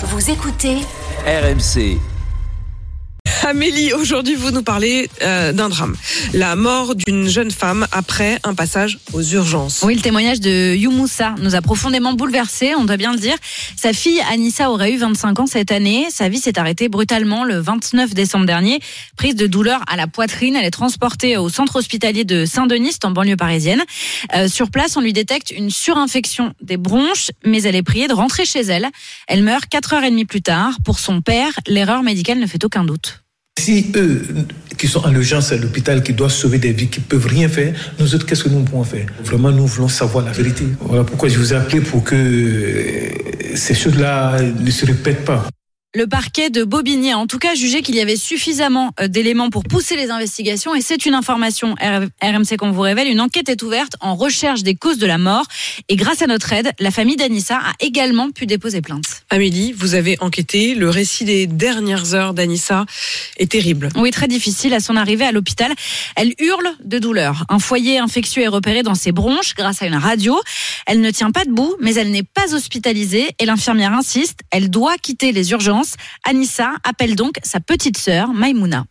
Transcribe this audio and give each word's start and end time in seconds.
Vous 0.00 0.30
écoutez 0.30 0.76
RMC. 1.26 1.98
Amélie, 3.44 3.92
aujourd'hui 3.92 4.34
vous 4.34 4.50
nous 4.50 4.62
parlez 4.62 5.08
euh, 5.22 5.52
d'un 5.52 5.68
drame. 5.68 5.96
La 6.34 6.56
mort 6.56 6.94
d'une 6.94 7.28
jeune 7.28 7.50
femme 7.50 7.86
après 7.92 8.38
un 8.42 8.54
passage 8.54 8.98
aux 9.12 9.22
urgences. 9.22 9.82
Oui, 9.82 9.94
le 9.94 10.00
témoignage 10.00 10.40
de 10.40 10.74
Youmoussa 10.74 11.34
nous 11.40 11.54
a 11.54 11.60
profondément 11.60 12.12
bouleversés, 12.14 12.74
on 12.74 12.84
doit 12.84 12.96
bien 12.96 13.12
le 13.12 13.18
dire. 13.18 13.36
Sa 13.76 13.92
fille 13.92 14.20
Anissa 14.30 14.70
aurait 14.70 14.92
eu 14.92 14.98
25 14.98 15.40
ans 15.40 15.46
cette 15.46 15.72
année. 15.72 16.06
Sa 16.10 16.28
vie 16.28 16.38
s'est 16.38 16.58
arrêtée 16.58 16.88
brutalement 16.88 17.44
le 17.44 17.58
29 17.58 18.12
décembre 18.12 18.44
dernier. 18.44 18.80
Prise 19.16 19.34
de 19.34 19.46
douleur 19.46 19.82
à 19.88 19.96
la 19.96 20.06
poitrine, 20.06 20.56
elle 20.56 20.66
est 20.66 20.70
transportée 20.70 21.36
au 21.36 21.48
centre 21.48 21.76
hospitalier 21.76 22.24
de 22.24 22.44
Saint-Denis, 22.44 22.96
en 23.04 23.12
banlieue 23.12 23.36
parisienne. 23.36 23.82
Euh, 24.34 24.48
sur 24.48 24.70
place, 24.70 24.96
on 24.96 25.00
lui 25.00 25.12
détecte 25.12 25.52
une 25.52 25.70
surinfection 25.70 26.54
des 26.60 26.76
bronches, 26.76 27.30
mais 27.44 27.62
elle 27.62 27.76
est 27.76 27.82
priée 27.82 28.08
de 28.08 28.14
rentrer 28.14 28.44
chez 28.44 28.60
elle. 28.60 28.88
Elle 29.26 29.42
meurt 29.42 29.64
4h30 29.70 30.26
plus 30.26 30.42
tard. 30.42 30.74
Pour 30.84 30.98
son 30.98 31.20
père, 31.20 31.52
l'erreur 31.66 32.02
médicale 32.02 32.38
ne 32.38 32.46
fait 32.46 32.64
aucun 32.64 32.84
doute. 32.84 33.22
Si 33.58 33.90
eux, 33.96 34.22
qui 34.78 34.86
sont 34.86 35.04
en 35.04 35.12
urgence 35.12 35.50
à 35.50 35.56
l'hôpital, 35.56 36.02
qui 36.02 36.12
doivent 36.12 36.30
sauver 36.30 36.58
des 36.58 36.72
vies, 36.72 36.86
qui 36.88 37.00
peuvent 37.00 37.26
rien 37.26 37.48
faire, 37.48 37.74
nous 37.98 38.14
autres, 38.14 38.24
qu'est-ce 38.24 38.44
que 38.44 38.48
nous 38.48 38.62
pouvons 38.62 38.84
faire? 38.84 39.06
Vraiment, 39.24 39.50
nous 39.50 39.66
voulons 39.66 39.88
savoir 39.88 40.24
la 40.24 40.30
vérité. 40.30 40.64
Voilà 40.80 41.02
pourquoi 41.02 41.28
je 41.28 41.38
vous 41.38 41.52
ai 41.52 41.56
appelé 41.56 41.80
pour 41.80 42.04
que 42.04 42.14
euh, 42.14 43.10
ces 43.56 43.74
choses-là 43.74 44.40
ne 44.40 44.70
se 44.70 44.86
répètent 44.86 45.24
pas. 45.24 45.44
Le 45.94 46.06
parquet 46.06 46.50
de 46.50 46.64
Bobigny 46.64 47.12
a 47.12 47.18
en 47.18 47.26
tout 47.26 47.38
cas 47.38 47.54
jugé 47.54 47.80
qu'il 47.80 47.94
y 47.94 48.00
avait 48.00 48.16
suffisamment 48.16 48.92
euh, 49.00 49.08
d'éléments 49.08 49.48
pour 49.48 49.64
pousser 49.64 49.96
les 49.96 50.10
investigations 50.10 50.74
et 50.74 50.82
c'est 50.82 51.06
une 51.06 51.14
information 51.14 51.76
RMC 52.20 52.58
qu'on 52.58 52.72
vous 52.72 52.82
révèle. 52.82 53.08
Une 53.08 53.22
enquête 53.22 53.48
est 53.48 53.62
ouverte 53.62 53.94
en 54.00 54.14
recherche 54.14 54.62
des 54.62 54.74
causes 54.74 54.98
de 54.98 55.06
la 55.06 55.16
mort 55.16 55.46
et 55.88 55.96
grâce 55.96 56.20
à 56.20 56.26
notre 56.26 56.52
aide, 56.52 56.72
la 56.78 56.90
famille 56.90 57.16
d'Anissa 57.16 57.56
a 57.56 57.72
également 57.80 58.30
pu 58.30 58.44
déposer 58.44 58.82
plainte. 58.82 59.24
Amélie, 59.30 59.72
vous 59.72 59.94
avez 59.94 60.18
enquêté. 60.20 60.74
Le 60.74 60.90
récit 60.90 61.24
des 61.24 61.46
dernières 61.46 62.12
heures 62.12 62.34
d'Anissa 62.34 62.84
est 63.38 63.50
terrible. 63.50 63.88
Oui, 63.96 64.10
très 64.10 64.28
difficile. 64.28 64.74
À 64.74 64.80
son 64.80 64.94
arrivée 64.94 65.24
à 65.24 65.32
l'hôpital, 65.32 65.72
elle 66.16 66.34
hurle 66.38 66.68
de 66.84 66.98
douleur. 66.98 67.46
Un 67.48 67.58
foyer 67.58 67.96
infectieux 67.96 68.42
est 68.42 68.48
repéré 68.48 68.82
dans 68.82 68.94
ses 68.94 69.12
bronches 69.12 69.54
grâce 69.54 69.80
à 69.80 69.86
une 69.86 69.96
radio. 69.96 70.38
Elle 70.84 71.00
ne 71.00 71.10
tient 71.10 71.30
pas 71.30 71.46
debout, 71.46 71.74
mais 71.80 71.94
elle 71.94 72.10
n'est 72.10 72.22
pas 72.22 72.54
hospitalisée 72.54 73.30
et 73.38 73.46
l'infirmière 73.46 73.94
insiste. 73.94 74.40
Elle 74.50 74.68
doit 74.68 74.98
quitter 74.98 75.32
les 75.32 75.50
urgences 75.52 75.77
Anissa 76.24 76.72
appelle 76.84 77.16
donc 77.16 77.36
sa 77.42 77.60
petite 77.60 77.96
sœur, 77.96 78.32
Maïmouna. 78.32 78.84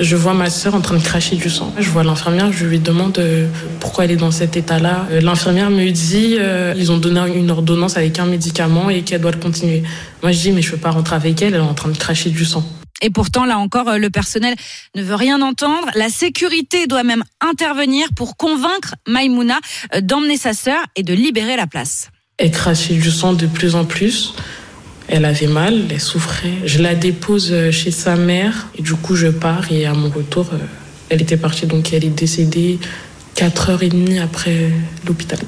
Je 0.00 0.16
vois 0.16 0.32
ma 0.32 0.48
sœur 0.48 0.74
en 0.74 0.80
train 0.80 0.96
de 0.96 1.02
cracher 1.02 1.36
du 1.36 1.50
sang. 1.50 1.70
Je 1.78 1.90
vois 1.90 2.02
l'infirmière, 2.02 2.50
je 2.50 2.64
lui 2.64 2.78
demande 2.78 3.18
euh, 3.18 3.46
pourquoi 3.78 4.06
elle 4.06 4.12
est 4.12 4.16
dans 4.16 4.30
cet 4.30 4.56
état-là. 4.56 5.06
Euh, 5.10 5.20
l'infirmière 5.20 5.68
me 5.68 5.90
dit 5.90 6.36
euh, 6.38 6.72
ils 6.78 6.90
ont 6.90 6.96
donné 6.96 7.20
une 7.36 7.50
ordonnance 7.50 7.98
avec 7.98 8.18
un 8.18 8.24
médicament 8.24 8.88
et 8.88 9.02
qu'elle 9.02 9.20
doit 9.20 9.32
le 9.32 9.36
continuer. 9.36 9.82
Moi 10.22 10.32
je 10.32 10.40
dis 10.40 10.52
mais 10.52 10.62
je 10.62 10.70
peux 10.70 10.78
pas 10.78 10.92
rentrer 10.92 11.16
avec 11.16 11.42
elle, 11.42 11.52
elle 11.52 11.60
est 11.60 11.64
en 11.64 11.74
train 11.74 11.90
de 11.90 11.98
cracher 11.98 12.30
du 12.30 12.46
sang. 12.46 12.64
Et 13.02 13.10
pourtant, 13.10 13.44
là 13.44 13.58
encore, 13.58 13.98
le 13.98 14.08
personnel 14.08 14.54
ne 14.94 15.02
veut 15.02 15.16
rien 15.16 15.42
entendre. 15.42 15.90
La 15.94 16.08
sécurité 16.08 16.86
doit 16.86 17.02
même 17.02 17.24
intervenir 17.42 18.06
pour 18.16 18.38
convaincre 18.38 18.94
Maïmouna 19.06 19.58
d'emmener 20.00 20.38
sa 20.38 20.54
sœur 20.54 20.80
et 20.96 21.02
de 21.02 21.12
libérer 21.12 21.56
la 21.56 21.66
place. 21.66 22.08
Elle 22.38 22.50
crachait 22.50 22.94
du 22.94 23.10
sang 23.10 23.34
de 23.34 23.46
plus 23.46 23.74
en 23.74 23.84
plus. 23.84 24.34
Elle 25.14 25.26
avait 25.26 25.46
mal, 25.46 25.88
elle 25.90 26.00
souffrait. 26.00 26.54
Je 26.64 26.80
la 26.80 26.94
dépose 26.94 27.52
euh, 27.52 27.70
chez 27.70 27.90
sa 27.90 28.16
mère 28.16 28.68
et 28.78 28.80
du 28.80 28.94
coup 28.94 29.14
je 29.14 29.26
pars 29.26 29.70
et 29.70 29.84
à 29.84 29.92
mon 29.92 30.08
retour, 30.08 30.46
euh, 30.54 30.56
elle 31.10 31.20
était 31.20 31.36
partie 31.36 31.66
donc 31.66 31.92
elle 31.92 32.06
est 32.06 32.08
décédée 32.08 32.78
4h30 33.36 34.22
après 34.22 34.70
l'hôpital. 35.06 35.38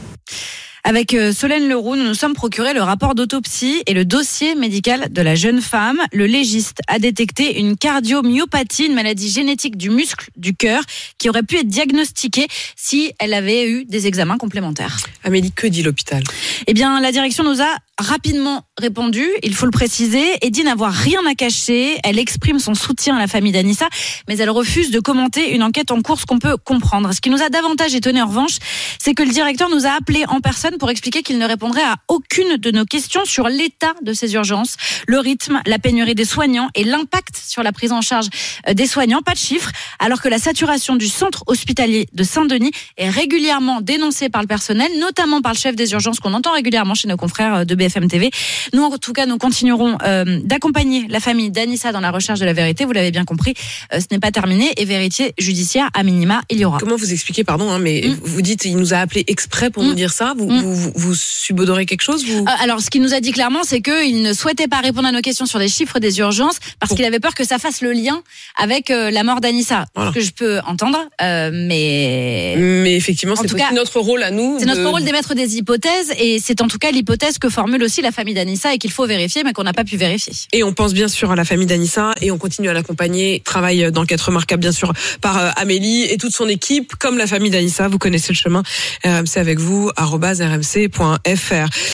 Avec 0.86 1.14
euh, 1.14 1.32
Solène 1.32 1.66
Leroux, 1.66 1.96
nous 1.96 2.04
nous 2.04 2.12
sommes 2.12 2.34
procuré 2.34 2.74
le 2.74 2.82
rapport 2.82 3.14
d'autopsie 3.14 3.82
et 3.86 3.94
le 3.94 4.04
dossier 4.04 4.54
médical 4.54 5.10
de 5.10 5.22
la 5.22 5.34
jeune 5.34 5.62
femme. 5.62 5.98
Le 6.12 6.26
légiste 6.26 6.80
a 6.88 6.98
détecté 6.98 7.58
une 7.58 7.78
cardiomyopathie, 7.78 8.84
une 8.84 8.94
maladie 8.94 9.30
génétique 9.30 9.78
du 9.78 9.88
muscle 9.88 10.28
du 10.36 10.54
cœur, 10.54 10.82
qui 11.16 11.30
aurait 11.30 11.42
pu 11.42 11.56
être 11.56 11.68
diagnostiquée 11.68 12.48
si 12.76 13.12
elle 13.18 13.32
avait 13.32 13.66
eu 13.66 13.86
des 13.86 14.06
examens 14.06 14.36
complémentaires. 14.36 14.98
Amélie, 15.22 15.52
que 15.52 15.66
dit 15.66 15.82
l'hôpital 15.82 16.22
Eh 16.66 16.74
bien, 16.74 17.00
la 17.00 17.12
direction 17.12 17.44
nous 17.44 17.62
a 17.62 17.76
rapidement 17.98 18.62
répondu, 18.78 19.24
il 19.42 19.54
faut 19.54 19.66
le 19.66 19.70
préciser, 19.70 20.24
et 20.42 20.50
dit 20.50 20.64
n'avoir 20.64 20.92
rien 20.92 21.20
à 21.30 21.34
cacher. 21.34 21.96
Elle 22.02 22.18
exprime 22.18 22.58
son 22.58 22.74
soutien 22.74 23.16
à 23.16 23.18
la 23.20 23.28
famille 23.28 23.52
d'Anissa, 23.52 23.86
mais 24.28 24.36
elle 24.38 24.50
refuse 24.50 24.90
de 24.90 24.98
commenter 24.98 25.54
une 25.54 25.62
enquête 25.62 25.90
en 25.90 26.02
cours, 26.02 26.20
ce 26.20 26.26
qu'on 26.26 26.38
peut 26.38 26.56
comprendre. 26.56 27.12
Ce 27.12 27.20
qui 27.20 27.30
nous 27.30 27.42
a 27.42 27.48
davantage 27.50 27.94
étonné 27.94 28.20
en 28.20 28.26
revanche, 28.26 28.58
c'est 28.98 29.14
que 29.14 29.22
le 29.22 29.30
directeur 29.30 29.68
nous 29.70 29.86
a 29.86 29.90
appelé 29.90 30.24
en 30.28 30.40
personne 30.40 30.76
pour 30.78 30.90
expliquer 30.90 31.22
qu'il 31.22 31.38
ne 31.38 31.46
répondrait 31.46 31.84
à 31.84 31.96
aucune 32.08 32.56
de 32.56 32.70
nos 32.72 32.84
questions 32.84 33.24
sur 33.24 33.48
l'état 33.48 33.94
de 34.02 34.12
ces 34.12 34.34
urgences, 34.34 34.76
le 35.06 35.20
rythme, 35.20 35.60
la 35.66 35.78
pénurie 35.78 36.16
des 36.16 36.24
soignants 36.24 36.68
et 36.74 36.82
l'impact 36.82 37.36
sur 37.36 37.62
la 37.62 37.72
prise 37.72 37.92
en 37.92 38.00
charge 38.00 38.28
euh, 38.68 38.74
des 38.74 38.86
soignants. 38.86 39.22
Pas 39.22 39.34
de 39.34 39.38
chiffres, 39.38 39.70
alors 40.00 40.20
que 40.20 40.28
la 40.28 40.38
saturation 40.38 40.96
du 40.96 41.06
centre 41.06 41.44
hospitalier 41.46 42.06
de 42.12 42.24
Saint-Denis 42.24 42.72
est 42.96 43.08
régulièrement 43.08 43.80
dénoncée 43.80 44.28
par 44.28 44.42
le 44.42 44.48
personnel, 44.48 44.90
notamment 44.98 45.40
par 45.42 45.52
le 45.52 45.58
chef 45.58 45.76
des 45.76 45.92
urgences 45.92 46.18
qu'on 46.18 46.34
entend 46.34 46.52
régulièrement 46.52 46.94
chez 46.94 47.08
nos 47.08 47.16
confrères 47.16 47.54
euh, 47.54 47.64
de 47.64 47.83
BFM 47.84 48.08
TV. 48.08 48.30
Nous, 48.72 48.82
en 48.82 48.96
tout 48.98 49.12
cas, 49.12 49.26
nous 49.26 49.38
continuerons 49.38 49.98
euh, 50.04 50.40
d'accompagner 50.44 51.06
la 51.08 51.20
famille 51.20 51.50
d'Anissa 51.50 51.92
dans 51.92 52.00
la 52.00 52.10
recherche 52.10 52.40
de 52.40 52.44
la 52.44 52.52
vérité. 52.52 52.84
Vous 52.84 52.92
l'avez 52.92 53.10
bien 53.10 53.24
compris, 53.24 53.54
ce 53.92 54.04
n'est 54.10 54.18
pas 54.18 54.30
terminé 54.30 54.72
et 54.76 54.84
vérité 54.84 55.34
judiciaire 55.38 55.90
à 55.94 56.02
minima, 56.02 56.42
il 56.50 56.58
y 56.58 56.64
aura. 56.64 56.78
Comment 56.78 56.96
vous 56.96 57.12
expliquez, 57.12 57.44
pardon, 57.44 57.70
hein, 57.70 57.78
mais 57.78 58.02
mmh. 58.06 58.18
vous 58.22 58.42
dites 58.42 58.64
il 58.64 58.76
nous 58.76 58.94
a 58.94 58.98
appelé 58.98 59.24
exprès 59.26 59.70
pour 59.70 59.82
nous 59.82 59.92
mmh. 59.92 59.96
dire 59.96 60.12
ça. 60.12 60.34
Vous, 60.36 60.48
mmh 60.48 60.62
vous, 60.62 60.92
vous 60.94 61.14
subodorez 61.14 61.86
quelque 61.86 62.02
chose 62.02 62.24
vous... 62.24 62.40
Euh, 62.40 62.62
alors, 62.62 62.80
ce 62.80 62.90
qu'il 62.90 63.02
nous 63.02 63.14
a 63.14 63.20
dit 63.20 63.32
clairement, 63.32 63.60
c'est 63.64 63.80
qu'il 63.80 64.22
ne 64.22 64.32
souhaitait 64.32 64.68
pas 64.68 64.80
répondre 64.80 65.08
à 65.08 65.12
nos 65.12 65.20
questions 65.20 65.46
sur 65.46 65.58
les 65.58 65.68
chiffres 65.68 65.98
des 65.98 66.18
urgences 66.18 66.58
parce 66.80 66.94
qu'il 66.94 67.04
avait 67.04 67.20
peur 67.20 67.34
que 67.34 67.44
ça 67.44 67.58
fasse 67.58 67.80
le 67.80 67.92
lien 67.92 68.22
avec 68.56 68.90
euh, 68.90 69.10
la 69.10 69.24
mort 69.24 69.40
d'Anissa. 69.40 69.86
Ce 69.96 70.12
que 70.12 70.20
je 70.20 70.32
peux 70.32 70.60
entendre, 70.66 70.98
euh, 71.22 71.50
mais... 71.52 72.54
Mais 72.56 72.94
effectivement, 72.94 73.36
c'est 73.36 73.52
aussi 73.52 73.74
notre 73.74 74.00
rôle 74.00 74.22
à 74.22 74.30
nous. 74.30 74.58
C'est 74.58 74.66
notre 74.66 74.88
rôle 74.88 75.04
d'émettre 75.04 75.34
des 75.34 75.56
hypothèses 75.56 76.12
et 76.18 76.38
c'est 76.38 76.60
en 76.60 76.68
tout 76.68 76.78
cas 76.78 76.90
l'hypothèse 76.90 77.38
que 77.38 77.48
formule 77.74 77.86
aussi 77.86 78.02
la 78.02 78.12
famille 78.12 78.34
d'Anissa 78.34 78.72
et 78.72 78.78
qu'il 78.78 78.92
faut 78.92 79.04
vérifier, 79.04 79.42
mais 79.42 79.52
qu'on 79.52 79.64
n'a 79.64 79.72
pas 79.72 79.82
pu 79.82 79.96
vérifier. 79.96 80.32
Et 80.52 80.62
on 80.62 80.72
pense 80.72 80.94
bien 80.94 81.08
sûr 81.08 81.32
à 81.32 81.36
la 81.36 81.44
famille 81.44 81.66
d'Anissa 81.66 82.12
et 82.20 82.30
on 82.30 82.38
continue 82.38 82.68
à 82.68 82.72
l'accompagner. 82.72 83.42
Travail 83.44 83.90
d'enquête 83.90 84.20
remarquable, 84.20 84.60
bien 84.60 84.70
sûr, 84.70 84.92
par 85.20 85.58
Amélie 85.58 86.04
et 86.04 86.16
toute 86.16 86.32
son 86.32 86.46
équipe, 86.46 86.94
comme 86.94 87.18
la 87.18 87.26
famille 87.26 87.50
d'Anissa. 87.50 87.88
Vous 87.88 87.98
connaissez 87.98 88.32
le 88.32 88.36
chemin. 88.36 88.62
RMC 89.04 89.38
avec 89.38 89.58
vous, 89.58 89.90
rmc.fr. 89.96 91.68